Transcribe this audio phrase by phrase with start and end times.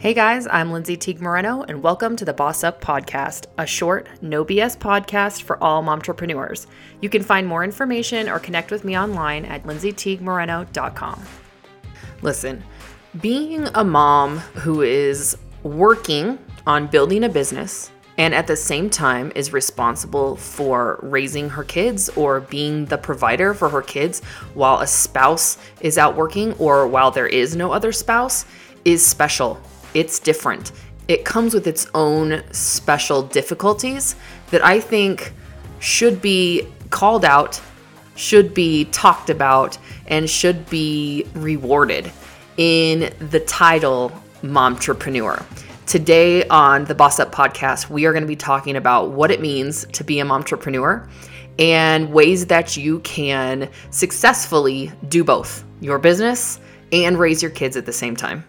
[0.00, 4.06] Hey guys, I'm Lindsay Teague Moreno, and welcome to the Boss Up Podcast, a short,
[4.22, 6.68] no BS podcast for all momtrepreneurs.
[7.00, 11.24] You can find more information or connect with me online at lindsayteaguemoreno.com.
[12.22, 12.62] Listen,
[13.20, 19.32] being a mom who is working on building a business and at the same time
[19.34, 24.22] is responsible for raising her kids or being the provider for her kids
[24.54, 28.44] while a spouse is out working or while there is no other spouse
[28.84, 29.60] is special
[29.94, 30.72] it's different.
[31.08, 34.14] It comes with its own special difficulties
[34.50, 35.32] that I think
[35.80, 37.60] should be called out,
[38.14, 42.10] should be talked about, and should be rewarded
[42.56, 44.12] in the title
[44.42, 45.44] Momtrepreneur.
[45.86, 49.40] Today on the Boss Up podcast, we are going to be talking about what it
[49.40, 51.08] means to be a momtrepreneur
[51.58, 56.60] and ways that you can successfully do both your business
[56.92, 58.44] and raise your kids at the same time.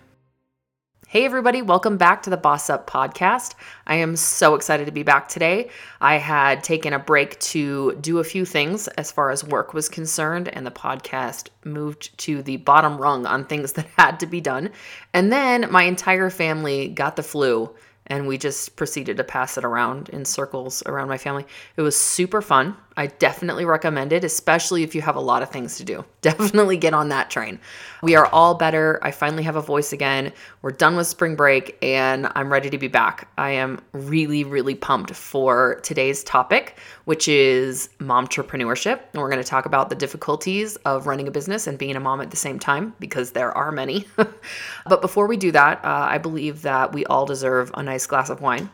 [1.12, 3.56] Hey, everybody, welcome back to the Boss Up podcast.
[3.88, 5.72] I am so excited to be back today.
[6.00, 9.90] I had taken a break to do a few things as far as work was
[9.90, 14.40] concerned, and the podcast moved to the bottom rung on things that had to be
[14.40, 14.70] done.
[15.12, 17.74] And then my entire family got the flu
[18.06, 21.46] and we just proceeded to pass it around in circles around my family.
[21.78, 22.76] It was super fun.
[23.00, 26.04] I definitely recommend it, especially if you have a lot of things to do.
[26.22, 27.58] Definitely get on that train.
[28.04, 29.00] We are all better.
[29.02, 30.34] I finally have a voice again.
[30.62, 33.30] We're done with spring break and I'm ready to be back.
[33.38, 39.00] I am really, really pumped for today's topic, which is momtrepreneurship.
[39.14, 42.02] And we're going to talk about the difficulties of running a business and being a
[42.02, 44.08] mom at the same time because there are many.
[44.18, 48.30] but before we do that, uh, I believe that we all deserve a nice glass
[48.30, 48.70] of wine.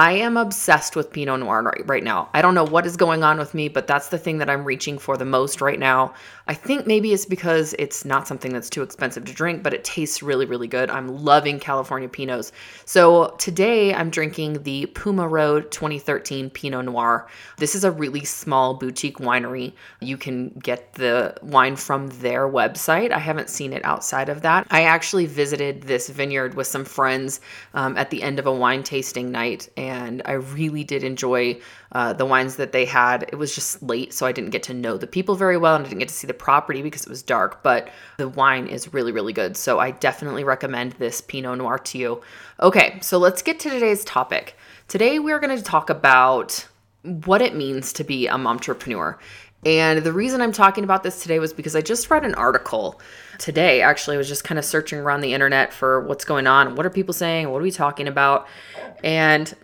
[0.00, 2.30] I am obsessed with Pinot Noir right, right now.
[2.32, 4.64] I don't know what is going on with me, but that's the thing that I'm
[4.64, 6.14] reaching for the most right now.
[6.46, 9.84] I think maybe it's because it's not something that's too expensive to drink, but it
[9.84, 10.88] tastes really, really good.
[10.88, 12.50] I'm loving California Pinots.
[12.86, 17.28] So today I'm drinking the Puma Road 2013 Pinot Noir.
[17.58, 19.74] This is a really small boutique winery.
[20.00, 23.12] You can get the wine from their website.
[23.12, 24.66] I haven't seen it outside of that.
[24.70, 27.42] I actually visited this vineyard with some friends
[27.74, 29.68] um, at the end of a wine tasting night.
[29.76, 31.58] And and I really did enjoy
[31.90, 33.24] uh, the wines that they had.
[33.24, 35.84] It was just late, so I didn't get to know the people very well, and
[35.84, 37.64] I didn't get to see the property because it was dark.
[37.64, 41.98] But the wine is really, really good, so I definitely recommend this Pinot Noir to
[41.98, 42.22] you.
[42.60, 44.56] Okay, so let's get to today's topic.
[44.86, 46.68] Today we're going to talk about
[47.02, 49.16] what it means to be a momtrepreneur.
[49.66, 53.00] And the reason I'm talking about this today was because I just read an article
[53.38, 53.82] today.
[53.82, 56.76] Actually, I was just kind of searching around the internet for what's going on.
[56.76, 57.50] What are people saying?
[57.50, 58.46] What are we talking about?
[59.04, 59.54] And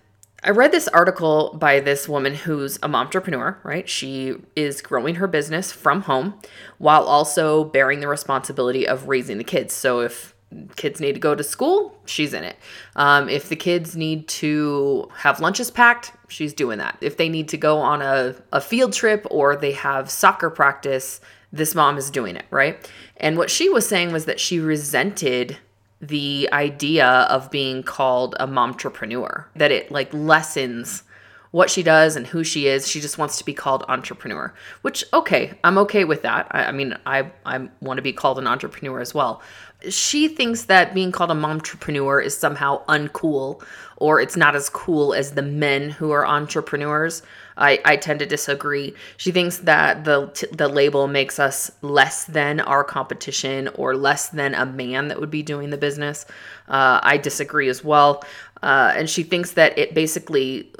[0.47, 3.89] I read this article by this woman who's a momtrepreneur, right?
[3.89, 6.41] She is growing her business from home
[6.79, 9.75] while also bearing the responsibility of raising the kids.
[9.75, 10.37] So if
[10.77, 12.57] kids need to go to school, she's in it.
[12.95, 16.97] Um, if the kids need to have lunches packed, she's doing that.
[17.01, 21.21] If they need to go on a, a field trip or they have soccer practice,
[21.53, 22.89] this mom is doing it, right?
[23.17, 25.59] And what she was saying was that she resented
[26.01, 31.03] the idea of being called a momtrepreneur, that it like lessens
[31.51, 32.87] what she does and who she is.
[32.87, 34.53] She just wants to be called entrepreneur,
[34.83, 36.47] which okay, I'm okay with that.
[36.51, 39.41] I, I mean, I I want to be called an entrepreneur as well.
[39.89, 43.63] She thinks that being called a momtrepreneur is somehow uncool
[43.97, 47.23] or it's not as cool as the men who are entrepreneurs.
[47.57, 48.95] I, I tend to disagree.
[49.17, 54.55] She thinks that the the label makes us less than our competition or less than
[54.55, 56.27] a man that would be doing the business.
[56.69, 58.23] Uh, I disagree as well.
[58.63, 60.71] Uh, and she thinks that it basically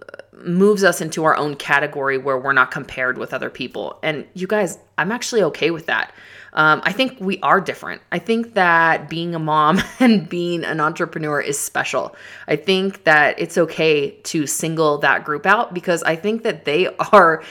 [0.45, 3.99] moves us into our own category where we're not compared with other people.
[4.03, 6.13] And you guys, I'm actually okay with that.
[6.57, 8.01] Um, I think we are different.
[8.11, 12.17] I think that being a mom and being an entrepreneur is special.
[12.49, 16.89] I think that it's okay to single that group out because I think that they
[17.13, 17.43] are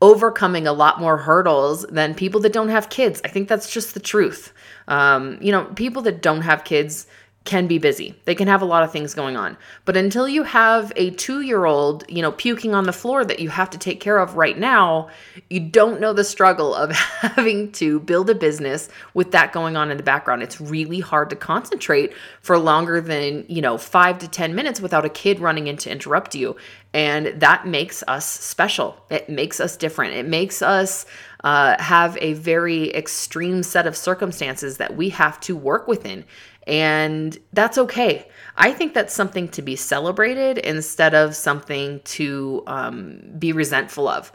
[0.00, 3.20] overcoming a lot more hurdles than people that don't have kids.
[3.24, 4.52] I think that's just the truth.
[4.86, 7.06] Um, you know, people that don't have kids
[7.48, 8.14] can be busy.
[8.26, 9.56] They can have a lot of things going on.
[9.86, 13.70] But until you have a 2-year-old, you know, puking on the floor that you have
[13.70, 15.08] to take care of right now,
[15.48, 16.90] you don't know the struggle of
[17.22, 20.42] having to build a business with that going on in the background.
[20.42, 22.12] It's really hard to concentrate
[22.42, 25.90] for longer than, you know, 5 to 10 minutes without a kid running in to
[25.90, 26.54] interrupt you.
[26.92, 29.02] And that makes us special.
[29.08, 30.14] It makes us different.
[30.14, 31.06] It makes us
[31.44, 36.24] uh, have a very extreme set of circumstances that we have to work within.
[36.68, 38.28] And that's okay.
[38.56, 44.30] I think that's something to be celebrated instead of something to um, be resentful of.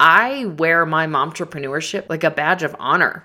[0.00, 3.24] I wear my mom entrepreneurship like a badge of honor.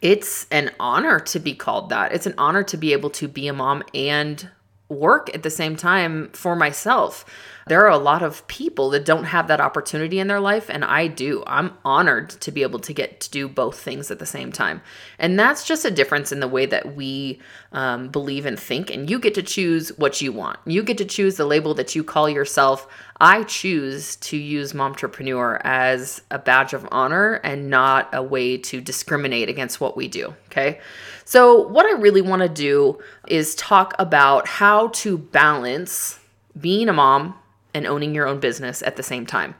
[0.00, 2.12] It's an honor to be called that.
[2.12, 4.48] It's an honor to be able to be a mom and
[4.88, 7.24] work at the same time for myself.
[7.66, 10.84] There are a lot of people that don't have that opportunity in their life, and
[10.84, 11.42] I do.
[11.46, 14.82] I'm honored to be able to get to do both things at the same time.
[15.18, 17.40] And that's just a difference in the way that we
[17.72, 18.90] um, believe and think.
[18.90, 20.58] And you get to choose what you want.
[20.66, 22.86] You get to choose the label that you call yourself.
[23.20, 28.80] I choose to use mompreneur as a badge of honor and not a way to
[28.80, 30.34] discriminate against what we do.
[30.46, 30.80] Okay.
[31.24, 36.18] So, what I really want to do is talk about how to balance
[36.60, 37.34] being a mom
[37.74, 39.54] and owning your own business at the same time.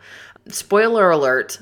[0.48, 1.58] Spoiler alert,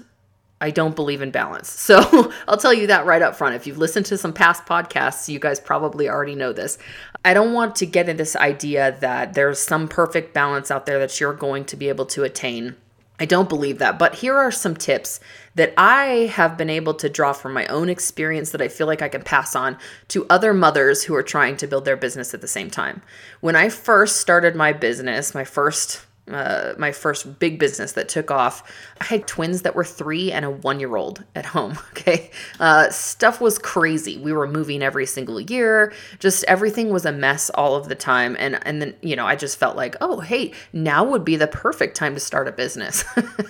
[0.60, 1.70] I don't believe in balance.
[1.92, 3.56] So I'll tell you that right up front.
[3.56, 6.78] If you've listened to some past podcasts, you guys probably already know this.
[7.24, 11.00] I don't want to get in this idea that there's some perfect balance out there
[11.00, 12.76] that you're going to be able to attain.
[13.18, 13.98] I don't believe that.
[13.98, 15.20] But here are some tips
[15.54, 19.02] that I have been able to draw from my own experience that I feel like
[19.02, 19.76] I can pass on
[20.08, 23.02] to other mothers who are trying to build their business at the same time.
[23.40, 28.30] When I first started my business, my first uh, my first big business that took
[28.30, 28.62] off.
[29.00, 31.78] I had twins that were three and a one year old at home.
[31.92, 32.30] Okay.
[32.58, 34.18] Uh, stuff was crazy.
[34.18, 35.92] We were moving every single year.
[36.18, 38.34] Just everything was a mess all of the time.
[38.40, 41.46] And, and then, you know, I just felt like, oh, hey, now would be the
[41.46, 43.04] perfect time to start a business.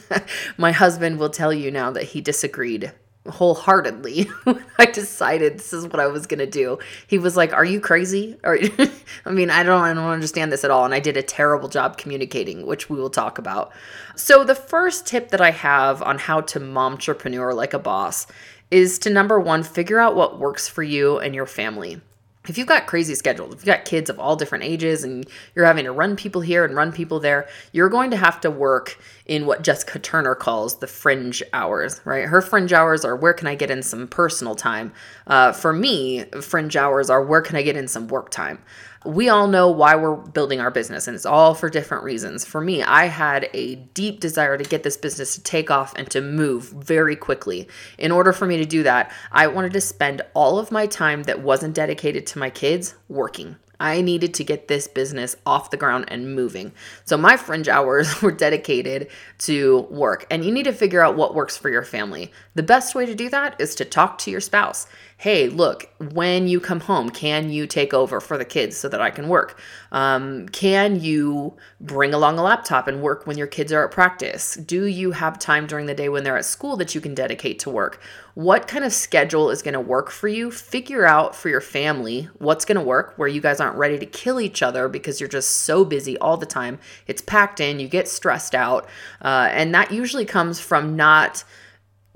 [0.58, 2.92] my husband will tell you now that he disagreed
[3.28, 4.28] wholeheartedly
[4.78, 6.78] I decided this is what I was gonna do.
[7.06, 8.58] He was like, "Are you crazy?" Or,
[9.26, 11.68] I mean, I don't, I don't understand this at all, and I did a terrible
[11.68, 13.72] job communicating, which we will talk about.
[14.16, 18.26] So the first tip that I have on how to momtrepreneur like a boss
[18.70, 22.00] is to number one, figure out what works for you and your family
[22.48, 25.64] if you've got crazy schedules, if you've got kids of all different ages and you're
[25.64, 28.98] having to run people here and run people there, you're going to have to work
[29.26, 32.24] in what Jessica Turner calls the fringe hours, right?
[32.24, 34.92] Her fringe hours are where can I get in some personal time?
[35.26, 38.58] Uh, for me, fringe hours are where can I get in some work time?
[39.04, 42.44] We all know why we're building our business, and it's all for different reasons.
[42.44, 46.10] For me, I had a deep desire to get this business to take off and
[46.10, 47.68] to move very quickly.
[47.98, 51.24] In order for me to do that, I wanted to spend all of my time
[51.24, 53.56] that wasn't dedicated to my kids working.
[53.82, 56.70] I needed to get this business off the ground and moving.
[57.04, 59.08] So my fringe hours were dedicated
[59.40, 60.24] to work.
[60.30, 62.30] And you need to figure out what works for your family.
[62.54, 64.86] The best way to do that is to talk to your spouse
[65.22, 69.00] hey, look, when you come home, can you take over for the kids so that
[69.00, 69.56] I can work?
[69.92, 74.54] Um, can you bring along a laptop and work when your kids are at practice?
[74.54, 77.58] Do you have time during the day when they're at school that you can dedicate
[77.60, 78.00] to work?
[78.34, 80.50] What kind of schedule is going to work for you?
[80.50, 84.06] Figure out for your family what's going to work where you guys aren't ready to
[84.06, 86.78] kill each other because you're just so busy all the time.
[87.06, 88.88] It's packed in, you get stressed out.
[89.20, 91.44] Uh, and that usually comes from not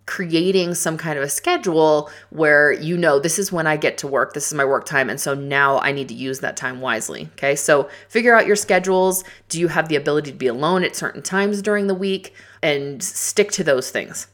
[0.07, 4.07] creating some kind of a schedule where you know this is when I get to
[4.07, 6.81] work, this is my work time, and so now I need to use that time
[6.81, 7.29] wisely.
[7.33, 9.25] Okay, so figure out your schedules.
[9.49, 12.35] Do you have the ability to be alone at certain times during the week?
[12.63, 14.29] And stick to those things.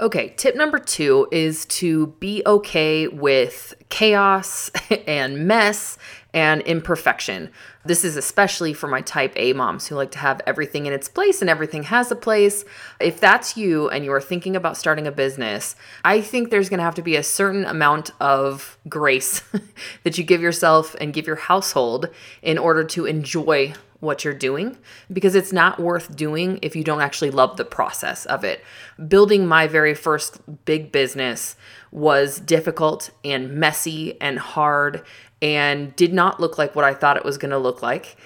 [0.00, 4.70] Okay, tip number two is to be okay with chaos
[5.06, 5.98] and mess
[6.32, 7.50] and imperfection.
[7.84, 11.08] This is especially for my type A moms who like to have everything in its
[11.08, 12.64] place and everything has a place.
[13.00, 16.78] If that's you and you are thinking about starting a business, I think there's going
[16.78, 19.42] to have to be a certain amount of grace
[20.04, 22.10] that you give yourself and give your household
[22.42, 24.76] in order to enjoy what you're doing
[25.12, 28.64] because it's not worth doing if you don't actually love the process of it.
[29.08, 31.54] Building my very first big business
[31.92, 35.02] was difficult and messy and hard
[35.42, 38.16] and did not look like what I thought it was going to look like.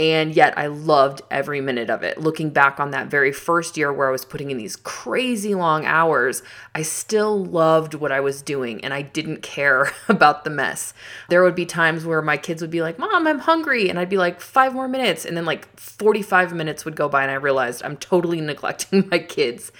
[0.00, 2.16] And yet I loved every minute of it.
[2.16, 5.84] Looking back on that very first year where I was putting in these crazy long
[5.84, 6.42] hours,
[6.74, 10.94] I still loved what I was doing and I didn't care about the mess.
[11.28, 13.90] There would be times where my kids would be like, Mom, I'm hungry.
[13.90, 15.26] And I'd be like, five more minutes.
[15.26, 19.18] And then like 45 minutes would go by and I realized I'm totally neglecting my
[19.18, 19.70] kids.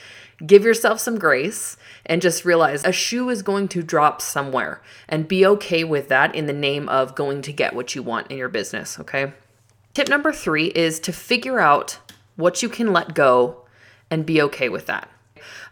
[0.46, 5.26] Give yourself some grace and just realize a shoe is going to drop somewhere and
[5.26, 8.36] be okay with that in the name of going to get what you want in
[8.36, 9.32] your business, okay?
[9.94, 11.98] Tip number three is to figure out
[12.36, 13.64] what you can let go
[14.10, 15.08] and be okay with that.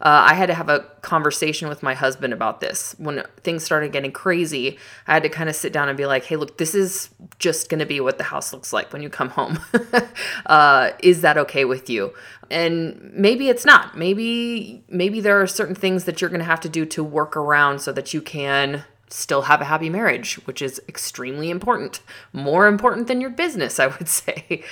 [0.01, 2.95] Uh, I had to have a conversation with my husband about this.
[2.99, 6.25] When things started getting crazy, I had to kind of sit down and be like,
[6.25, 9.11] hey, look, this is just going to be what the house looks like when you
[9.11, 9.59] come home.
[10.47, 12.13] uh, is that okay with you?
[12.51, 13.97] And maybe it's not.
[13.97, 17.37] Maybe maybe there are certain things that you're going to have to do to work
[17.37, 22.01] around so that you can still have a happy marriage, which is extremely important,
[22.33, 24.63] more important than your business, I would say.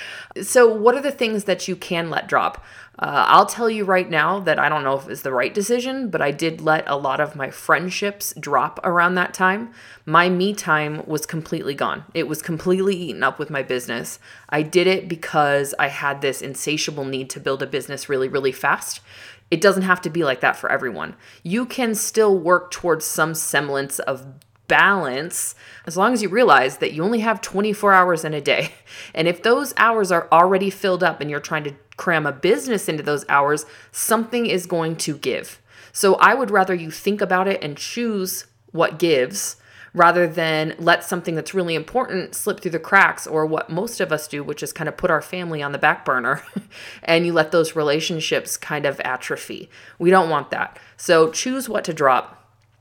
[0.41, 2.63] So, what are the things that you can let drop?
[2.99, 6.09] Uh, I'll tell you right now that I don't know if it's the right decision,
[6.09, 9.71] but I did let a lot of my friendships drop around that time.
[10.07, 12.05] My me time was completely gone.
[12.15, 14.17] It was completely eaten up with my business.
[14.49, 18.51] I did it because I had this insatiable need to build a business really, really
[18.51, 19.01] fast.
[19.49, 21.15] It doesn't have to be like that for everyone.
[21.43, 24.25] You can still work towards some semblance of
[24.67, 28.73] balance as long as you realize that you only have 24 hours in a day.
[29.13, 32.89] And if those hours are already filled up and you're trying to cram a business
[32.89, 35.61] into those hours, something is going to give.
[35.91, 39.57] So I would rather you think about it and choose what gives
[39.97, 44.11] rather than let something that's really important slip through the cracks or what most of
[44.11, 46.43] us do, which is kind of put our family on the back burner
[47.03, 49.69] and you let those relationships kind of atrophy.
[49.99, 50.79] We don't want that.
[50.95, 52.33] So choose what to drop.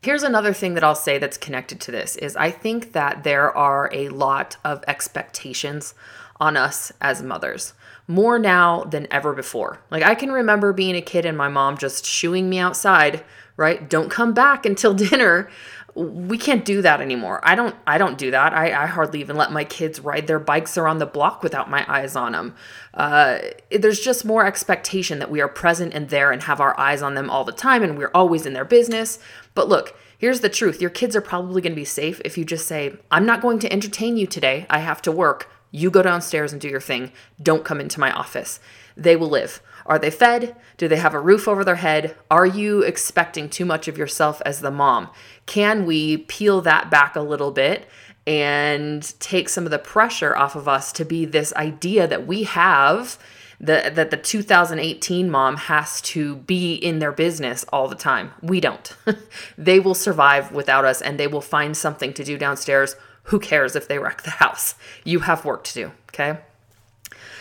[0.03, 3.57] Here's another thing that I'll say that's connected to this is I think that there
[3.57, 5.95] are a lot of expectations
[6.39, 7.73] on us as mothers
[8.09, 9.81] more now than ever before.
[9.91, 13.25] Like I can remember being a kid and my mom just shooing me outside,
[13.57, 13.89] right?
[13.89, 15.49] Don't come back until dinner.
[15.95, 17.41] We can't do that anymore.
[17.43, 18.53] I don't I don't do that.
[18.53, 21.87] I, I hardly even let my kids ride their bikes around the block without my
[21.89, 22.55] eyes on them.
[22.93, 23.39] Uh,
[23.71, 27.15] there's just more expectation that we are present and there and have our eyes on
[27.15, 29.19] them all the time and we're always in their business.
[29.55, 30.83] But look, here's the truth.
[30.83, 33.59] Your kids are probably going to be safe if you just say, "I'm not going
[33.61, 34.67] to entertain you today.
[34.69, 37.13] I have to work." You go downstairs and do your thing.
[37.43, 38.61] Don't come into my office.
[38.97, 39.61] They will live.
[39.87, 40.57] Are they fed?
[40.77, 42.17] Do they have a roof over their head?
[42.31, 45.09] Are you expecting too much of yourself as the mom?
[45.47, 47.87] Can we peel that back a little bit
[48.27, 52.43] and take some of the pressure off of us to be this idea that we
[52.43, 53.19] have
[53.59, 58.33] the, that the 2018 mom has to be in their business all the time?
[58.43, 58.95] We don't.
[59.59, 63.75] they will survive without us and they will find something to do downstairs who cares
[63.75, 64.75] if they wreck the house?
[65.05, 66.39] You have work to do, okay?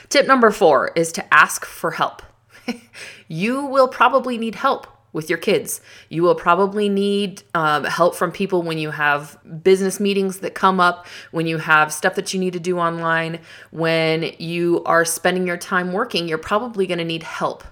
[0.10, 2.22] Tip number four is to ask for help.
[3.27, 5.79] you will probably need help with your kids.
[6.10, 10.81] You will probably need um, help from people when you have business meetings that come
[10.81, 13.39] up, when you have stuff that you need to do online,
[13.72, 17.63] when you are spending your time working, you're probably going to need help.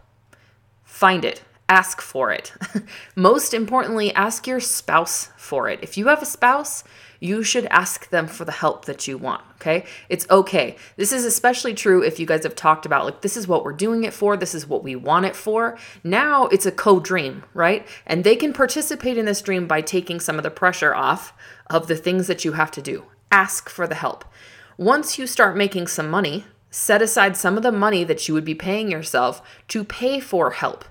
[0.85, 2.53] Find it, ask for it.
[3.15, 5.79] Most importantly, ask your spouse for it.
[5.81, 6.83] If you have a spouse,
[7.23, 9.41] you should ask them for the help that you want.
[9.55, 9.85] Okay.
[10.09, 10.75] It's okay.
[10.97, 13.71] This is especially true if you guys have talked about, like, this is what we're
[13.71, 15.77] doing it for, this is what we want it for.
[16.03, 17.87] Now it's a co dream, right?
[18.05, 21.33] And they can participate in this dream by taking some of the pressure off
[21.69, 23.05] of the things that you have to do.
[23.31, 24.25] Ask for the help.
[24.77, 28.43] Once you start making some money, set aside some of the money that you would
[28.43, 30.83] be paying yourself to pay for help.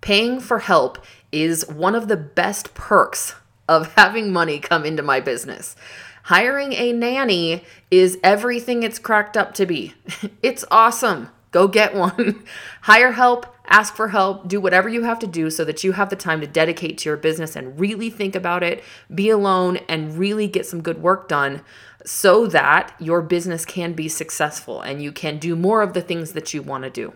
[0.00, 0.98] Paying for help
[1.32, 3.34] is one of the best perks
[3.68, 5.76] of having money come into my business.
[6.24, 9.94] Hiring a nanny is everything it's cracked up to be.
[10.42, 11.30] It's awesome.
[11.50, 12.44] Go get one.
[12.82, 16.10] Hire help, ask for help, do whatever you have to do so that you have
[16.10, 20.18] the time to dedicate to your business and really think about it, be alone, and
[20.18, 21.62] really get some good work done
[22.04, 26.32] so that your business can be successful and you can do more of the things
[26.32, 27.12] that you want to do.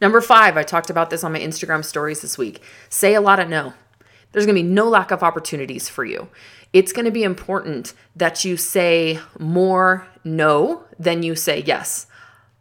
[0.00, 2.62] Number five, I talked about this on my Instagram stories this week.
[2.88, 3.74] Say a lot of no.
[4.32, 6.28] There's going to be no lack of opportunities for you.
[6.72, 12.06] It's going to be important that you say more no than you say yes.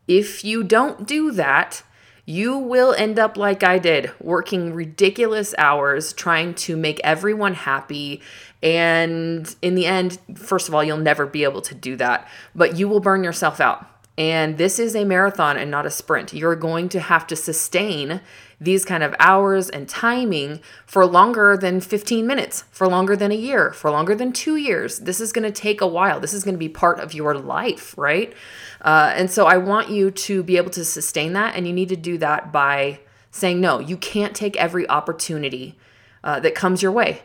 [0.08, 1.84] If you don't do that,
[2.26, 8.22] you will end up like I did, working ridiculous hours, trying to make everyone happy.
[8.64, 12.78] And in the end, first of all, you'll never be able to do that, but
[12.78, 13.97] you will burn yourself out.
[14.18, 16.34] And this is a marathon and not a sprint.
[16.34, 18.22] You're going to have to sustain
[18.60, 23.36] these kind of hours and timing for longer than 15 minutes, for longer than a
[23.36, 25.00] year, for longer than two years.
[25.00, 26.20] This is going to take a while.
[26.20, 28.34] This is going to be part of your life, right?
[28.82, 31.56] Uh, and so I want you to be able to sustain that.
[31.56, 33.80] And you need to do that by saying no.
[33.80, 35.78] You can't take every opportunity
[36.24, 37.22] uh, that comes your way.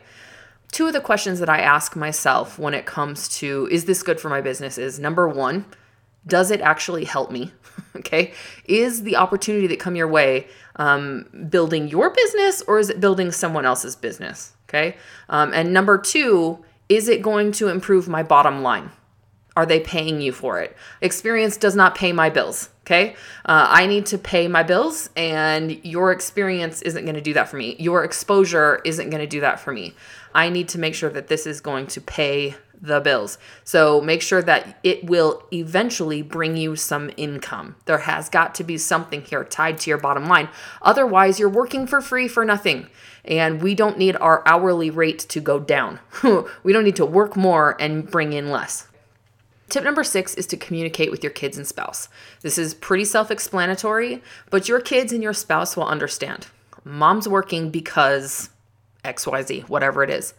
[0.71, 4.19] Two of the questions that I ask myself when it comes to is this good
[4.19, 5.65] for my business is number one,
[6.27, 7.51] does it actually help me?
[7.95, 8.33] okay.
[8.65, 13.31] Is the opportunity that come your way um, building your business or is it building
[13.31, 14.53] someone else's business?
[14.69, 14.97] Okay.
[15.29, 18.91] Um, and number two, is it going to improve my bottom line?
[19.55, 20.75] Are they paying you for it?
[21.01, 22.69] Experience does not pay my bills.
[22.81, 23.15] Okay.
[23.45, 27.47] Uh, I need to pay my bills, and your experience isn't going to do that
[27.47, 27.75] for me.
[27.79, 29.93] Your exposure isn't going to do that for me.
[30.33, 33.37] I need to make sure that this is going to pay the bills.
[33.63, 37.77] So make sure that it will eventually bring you some income.
[37.85, 40.49] There has got to be something here tied to your bottom line.
[40.81, 42.87] Otherwise, you're working for free for nothing.
[43.23, 45.99] And we don't need our hourly rate to go down.
[46.63, 48.89] we don't need to work more and bring in less.
[49.69, 52.09] Tip number six is to communicate with your kids and spouse.
[52.41, 56.47] This is pretty self explanatory, but your kids and your spouse will understand.
[56.83, 58.49] Mom's working because
[59.05, 60.33] XYZ, whatever it is.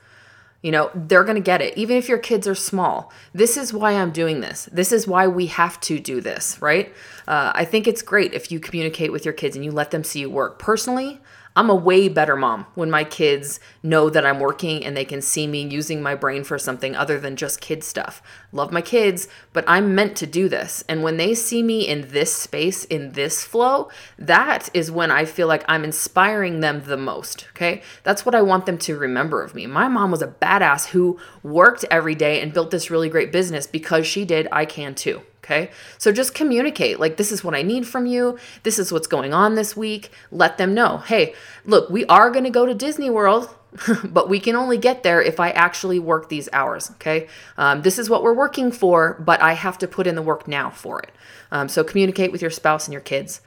[0.65, 3.13] You know, they're going to get it, even if your kids are small.
[3.35, 4.67] This is why I'm doing this.
[4.73, 6.91] This is why we have to do this, right?
[7.29, 10.03] Uh, I think it's great if you communicate with your kids and you let them
[10.03, 10.59] see you work.
[10.59, 11.21] Personally,
[11.57, 15.23] I'm a way better mom when my kids know that I'm working and they can
[15.23, 18.21] see me using my brain for something other than just kid stuff.
[18.51, 20.83] Love my kids, but I'm meant to do this.
[20.89, 25.25] And when they see me in this space, in this flow, that is when I
[25.25, 27.47] feel like I'm inspiring them the most.
[27.51, 27.83] Okay.
[28.03, 29.67] That's what I want them to remember of me.
[29.67, 33.69] My mom was a badass who worked every day and built this really great business
[33.69, 34.49] because she did.
[34.51, 35.23] I can too.
[35.45, 35.71] Okay.
[35.99, 38.39] So just communicate like, this is what I need from you.
[38.63, 40.11] This is what's going on this week.
[40.31, 41.35] Let them know, hey,
[41.67, 43.55] look, we are going to go to Disney World.
[44.05, 46.93] but we can only get there if I actually work these hours.
[46.93, 47.27] Okay.
[47.59, 50.47] Um, this is what we're working for, but I have to put in the work
[50.47, 51.11] now for it.
[51.51, 53.41] Um, so communicate with your spouse and your kids.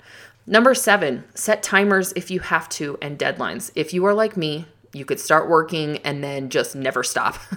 [0.45, 3.71] Number seven, set timers if you have to and deadlines.
[3.73, 7.37] If you are like me, you could start working and then just never stop.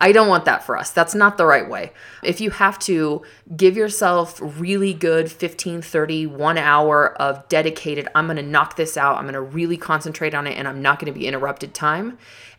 [0.00, 0.90] I don't want that for us.
[0.90, 1.92] That's not the right way.
[2.22, 3.22] If you have to
[3.54, 8.96] give yourself really good 15, 30, one hour of dedicated, I'm going to knock this
[8.96, 11.74] out, I'm going to really concentrate on it, and I'm not going to be interrupted
[11.74, 12.16] time.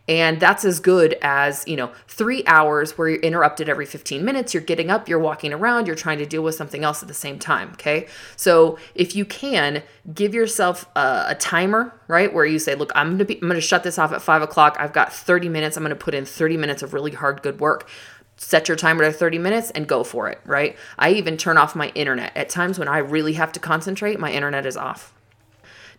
[0.08, 4.52] And that's as good as, you know, three hours where you're interrupted every 15 minutes.
[4.52, 7.14] You're getting up, you're walking around, you're trying to deal with something else at the
[7.14, 7.70] same time.
[7.74, 8.08] Okay.
[8.36, 9.82] So if you can,
[10.12, 12.32] give yourself a, a timer, right?
[12.34, 14.42] Where you say, look, I'm going to be, I'm to shut this off at five
[14.42, 14.76] o'clock.
[14.80, 15.76] I've got 30 minutes.
[15.76, 17.88] I'm going to put in 30 minutes of really hard, good work
[18.38, 20.76] set your timer to 30 minutes and go for it, right?
[20.98, 22.36] I even turn off my internet.
[22.36, 25.14] At times when I really have to concentrate, my internet is off.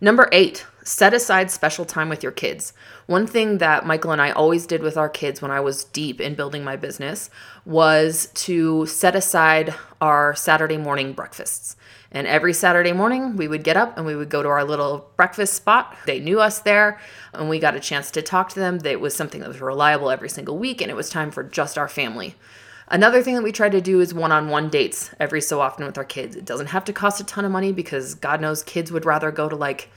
[0.00, 2.72] Number eight, set aside special time with your kids.
[3.06, 6.20] One thing that Michael and I always did with our kids when I was deep
[6.20, 7.30] in building my business
[7.64, 11.76] was to set aside our Saturday morning breakfasts.
[12.10, 15.10] And every Saturday morning, we would get up and we would go to our little
[15.16, 15.96] breakfast spot.
[16.06, 17.00] They knew us there,
[17.32, 18.78] and we got a chance to talk to them.
[18.84, 21.76] It was something that was reliable every single week, and it was time for just
[21.76, 22.36] our family.
[22.88, 25.86] Another thing that we try to do is one on one dates every so often
[25.86, 26.36] with our kids.
[26.36, 29.30] It doesn't have to cost a ton of money because God knows kids would rather
[29.30, 29.88] go to like,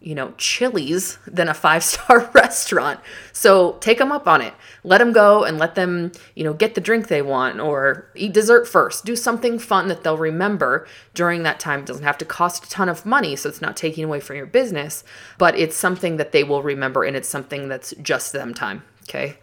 [0.00, 3.00] you know, Chili's than a five star restaurant.
[3.32, 4.52] So take them up on it.
[4.84, 8.34] Let them go and let them, you know, get the drink they want or eat
[8.34, 9.06] dessert first.
[9.06, 11.80] Do something fun that they'll remember during that time.
[11.80, 14.36] It doesn't have to cost a ton of money, so it's not taking away from
[14.36, 15.04] your business,
[15.38, 18.82] but it's something that they will remember and it's something that's just them time.
[19.04, 19.38] Okay.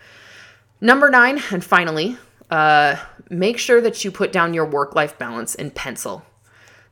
[0.79, 2.17] Number nine, and finally,
[2.53, 2.99] uh,
[3.31, 6.23] make sure that you put down your work life balance in pencil.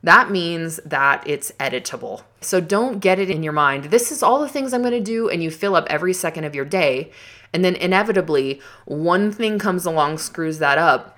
[0.02, 2.24] That means that it's editable.
[2.40, 3.84] So don't get it in your mind.
[3.84, 6.42] This is all the things I'm going to do, and you fill up every second
[6.42, 7.12] of your day.
[7.52, 11.16] And then inevitably, one thing comes along, screws that up,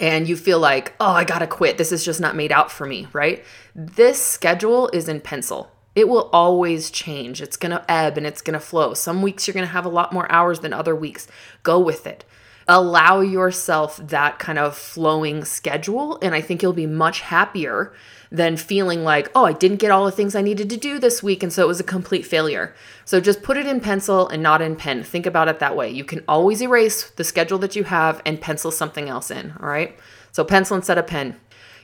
[0.00, 1.78] and you feel like, oh, I got to quit.
[1.78, 3.44] This is just not made out for me, right?
[3.76, 5.70] This schedule is in pencil.
[5.94, 7.40] It will always change.
[7.40, 8.94] It's going to ebb and it's going to flow.
[8.94, 11.28] Some weeks you're going to have a lot more hours than other weeks.
[11.62, 12.24] Go with it
[12.68, 16.18] allow yourself that kind of flowing schedule.
[16.22, 17.92] And I think you'll be much happier
[18.30, 21.22] than feeling like, oh, I didn't get all the things I needed to do this
[21.22, 21.42] week.
[21.42, 22.74] And so it was a complete failure.
[23.04, 25.04] So just put it in pencil and not in pen.
[25.04, 25.90] Think about it that way.
[25.90, 29.52] You can always erase the schedule that you have and pencil something else in.
[29.60, 29.96] All right.
[30.32, 31.36] So pencil instead of pen.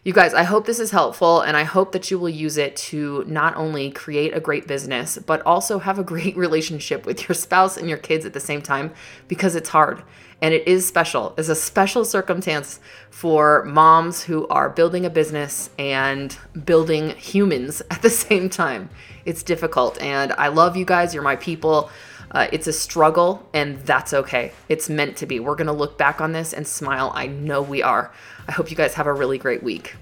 [0.03, 2.75] You guys, I hope this is helpful and I hope that you will use it
[2.77, 7.35] to not only create a great business, but also have a great relationship with your
[7.35, 8.95] spouse and your kids at the same time
[9.29, 10.03] because it's hard
[10.41, 11.35] and it is special.
[11.37, 16.35] It's a special circumstance for moms who are building a business and
[16.65, 18.89] building humans at the same time.
[19.27, 21.13] It's difficult and I love you guys.
[21.13, 21.91] You're my people.
[22.31, 24.53] Uh, it's a struggle, and that's okay.
[24.69, 25.41] It's meant to be.
[25.41, 27.13] We're going to look back on this and smile.
[27.15, 28.13] I know we are.
[28.49, 29.97] I hope you guys have a really great week.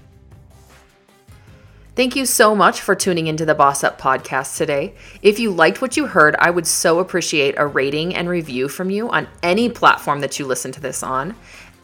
[1.95, 4.93] Thank you so much for tuning into the Boss Up podcast today.
[5.21, 8.89] If you liked what you heard, I would so appreciate a rating and review from
[8.89, 11.35] you on any platform that you listen to this on.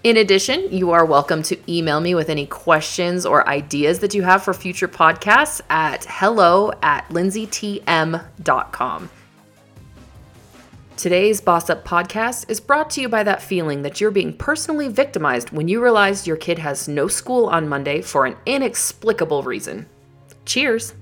[0.03, 4.21] In addition, you are welcome to email me with any questions or ideas that you
[4.21, 9.09] have for future podcasts at hello at lindsaytm.com.
[10.97, 14.87] Today's Boss Up podcast is brought to you by that feeling that you're being personally
[14.87, 19.87] victimized when you realize your kid has no school on Monday for an inexplicable reason.
[20.45, 20.93] Cheers!